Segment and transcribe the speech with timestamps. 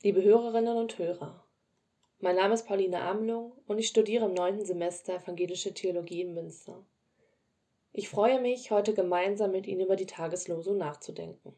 [0.00, 1.44] Liebe Hörerinnen und Hörer,
[2.20, 6.86] mein Name ist Pauline Amlung und ich studiere im neunten Semester Evangelische Theologie in Münster.
[7.92, 11.52] Ich freue mich, heute gemeinsam mit Ihnen über die Tageslosung nachzudenken.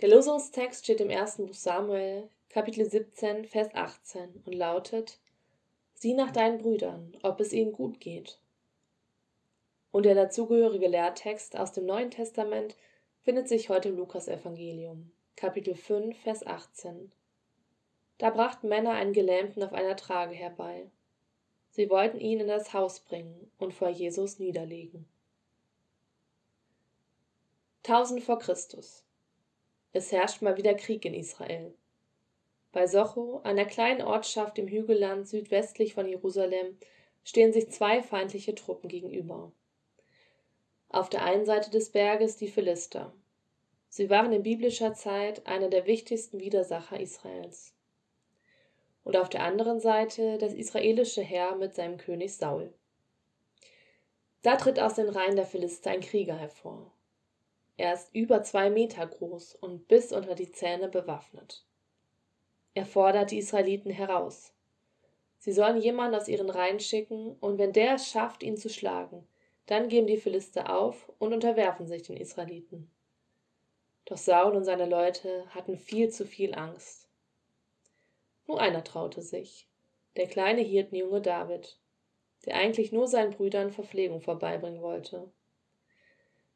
[0.00, 5.20] Der Losungstext steht im ersten Buch Samuel, Kapitel 17, Vers 18 und lautet:
[5.94, 8.40] Sieh nach deinen Brüdern, ob es ihnen gut geht.
[9.92, 12.74] Und der dazugehörige Lehrtext aus dem Neuen Testament
[13.22, 17.10] findet sich heute im Lukasevangelium, Kapitel 5, Vers 18.
[18.18, 20.88] Da brachten Männer einen Gelähmten auf einer Trage herbei.
[21.70, 25.06] Sie wollten ihn in das Haus bringen und vor Jesus niederlegen.
[27.82, 29.04] 1000 vor Christus.
[29.92, 31.74] Es herrscht mal wieder Krieg in Israel.
[32.70, 36.78] Bei Socho, einer kleinen Ortschaft im Hügelland südwestlich von Jerusalem,
[37.24, 39.50] stehen sich zwei feindliche Truppen gegenüber.
[40.90, 43.12] Auf der einen Seite des Berges die Philister.
[43.96, 47.72] Sie waren in biblischer Zeit einer der wichtigsten Widersacher Israels.
[49.04, 52.74] Und auf der anderen Seite das israelische Heer mit seinem König Saul.
[54.42, 56.90] Da tritt aus den Reihen der Philister ein Krieger hervor.
[57.76, 61.64] Er ist über zwei Meter groß und bis unter die Zähne bewaffnet.
[62.74, 64.52] Er fordert die Israeliten heraus.
[65.38, 69.24] Sie sollen jemanden aus ihren Reihen schicken, und wenn der es schafft, ihn zu schlagen,
[69.66, 72.90] dann geben die Philister auf und unterwerfen sich den Israeliten.
[74.06, 77.08] Doch Saul und seine Leute hatten viel zu viel Angst.
[78.46, 79.66] Nur einer traute sich,
[80.16, 81.78] der kleine Hirtenjunge David,
[82.44, 85.32] der eigentlich nur seinen Brüdern Verpflegung vorbeibringen wollte.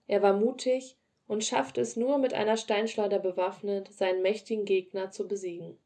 [0.06, 0.96] Er war mutig
[1.27, 5.78] und schaffte es nur mit einer Steinschleuder bewaffnet, seinen mächtigen Gegner zu besiegen.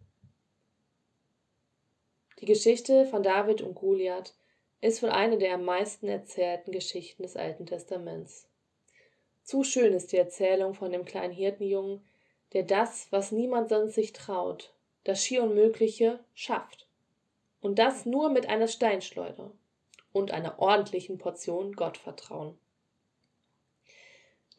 [2.40, 4.34] Die Geschichte von David und Goliath
[4.80, 8.48] ist wohl eine der am meisten erzählten Geschichten des Alten Testaments.
[9.52, 12.02] Zu schön ist die Erzählung von dem kleinen Hirtenjungen,
[12.54, 14.72] der das, was niemand sonst sich traut,
[15.04, 16.88] das schier Unmögliche, schafft.
[17.60, 19.52] Und das nur mit einer Steinschleuder
[20.14, 22.56] und einer ordentlichen Portion Gottvertrauen.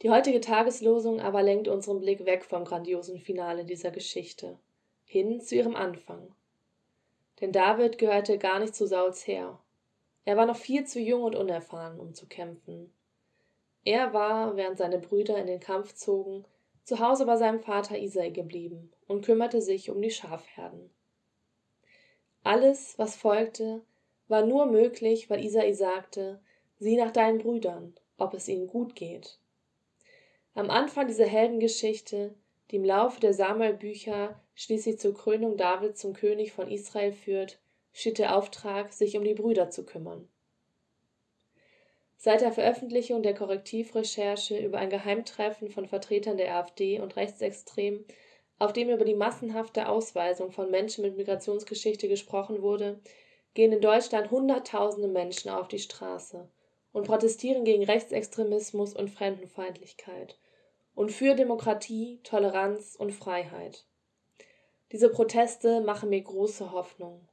[0.04, 4.60] Die heutige Tageslosung aber lenkt unseren Blick weg vom grandiosen Finale dieser Geschichte,
[5.06, 6.36] hin zu ihrem Anfang.
[7.42, 9.58] Denn David gehörte gar nicht zu Sauls Heer,
[10.26, 12.94] er war noch viel zu jung und unerfahren, um zu kämpfen.
[13.86, 16.46] Er war, während seine Brüder in den Kampf zogen,
[16.84, 20.90] zu Hause bei seinem Vater Isai geblieben und kümmerte sich um die Schafherden.
[22.44, 23.82] Alles, was folgte,
[24.28, 26.42] war nur möglich, weil Isai sagte,
[26.78, 29.40] sieh nach deinen Brüdern, ob es ihnen gut geht.
[30.54, 32.36] Am Anfang dieser Heldengeschichte,
[32.70, 37.60] die im Laufe der Samuel-Bücher schließlich zur Krönung Davids zum König von Israel führt,
[37.92, 40.28] steht der Auftrag, sich um die Brüder zu kümmern.
[42.26, 48.06] Seit der Veröffentlichung der Korrektivrecherche über ein Geheimtreffen von Vertretern der AfD und Rechtsextremen,
[48.60, 53.02] auf dem über die massenhafte Ausweisung von Menschen mit Migrationsgeschichte gesprochen wurde,
[53.56, 56.50] gehen in Deutschland Hunderttausende Menschen auf die Straße
[56.94, 60.40] und protestieren gegen Rechtsextremismus und Fremdenfeindlichkeit
[60.96, 63.86] und für Demokratie, Toleranz und Freiheit.
[64.94, 67.28] Diese Proteste machen mir große Hoffnung.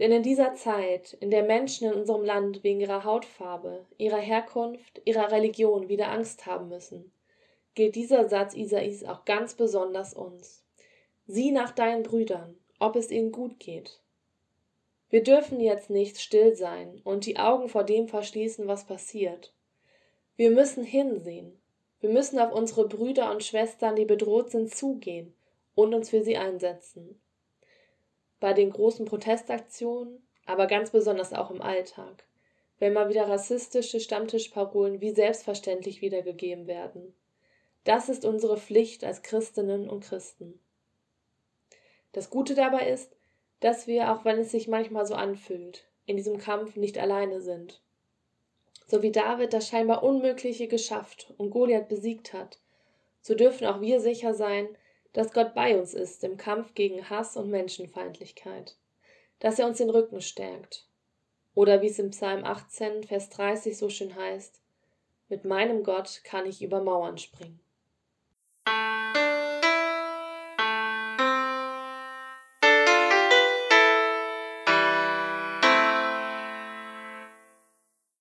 [0.00, 5.02] Denn in dieser Zeit, in der Menschen in unserem Land wegen ihrer Hautfarbe, ihrer Herkunft,
[5.04, 7.12] ihrer Religion wieder Angst haben müssen,
[7.74, 10.64] gilt dieser Satz Isais auch ganz besonders uns.
[11.26, 14.00] Sieh nach deinen Brüdern, ob es ihnen gut geht.
[15.10, 19.52] Wir dürfen jetzt nicht still sein und die Augen vor dem verschließen, was passiert.
[20.34, 21.60] Wir müssen hinsehen.
[22.00, 25.34] Wir müssen auf unsere Brüder und Schwestern, die bedroht sind, zugehen
[25.74, 27.20] und uns für sie einsetzen
[28.40, 32.24] bei den großen Protestaktionen, aber ganz besonders auch im Alltag,
[32.78, 37.14] wenn mal wieder rassistische Stammtischparolen wie selbstverständlich wiedergegeben werden.
[37.84, 40.58] Das ist unsere Pflicht als Christinnen und Christen.
[42.12, 43.14] Das Gute dabei ist,
[43.60, 47.80] dass wir, auch wenn es sich manchmal so anfühlt, in diesem Kampf nicht alleine sind.
[48.86, 52.58] So wie David das scheinbar Unmögliche geschafft und Goliath besiegt hat,
[53.22, 54.68] so dürfen auch wir sicher sein,
[55.12, 58.76] dass Gott bei uns ist im Kampf gegen Hass und Menschenfeindlichkeit,
[59.38, 60.86] dass er uns den Rücken stärkt.
[61.54, 64.60] Oder wie es im Psalm 18, Vers 30 so schön heißt,
[65.28, 67.59] mit meinem Gott kann ich über Mauern springen.